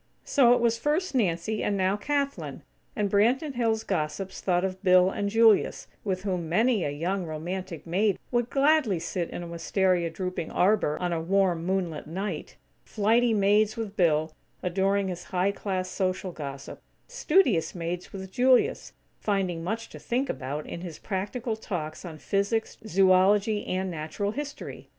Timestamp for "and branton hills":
2.95-3.83